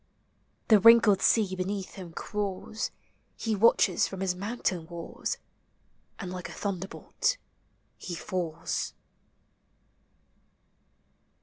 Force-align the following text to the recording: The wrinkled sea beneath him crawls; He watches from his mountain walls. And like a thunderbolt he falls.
The 0.69 0.79
wrinkled 0.79 1.21
sea 1.21 1.55
beneath 1.55 1.93
him 1.93 2.11
crawls; 2.13 2.89
He 3.37 3.55
watches 3.55 4.07
from 4.07 4.21
his 4.21 4.33
mountain 4.35 4.87
walls. 4.87 5.37
And 6.17 6.31
like 6.31 6.49
a 6.49 6.53
thunderbolt 6.53 7.37
he 7.99 8.15
falls. 8.15 8.95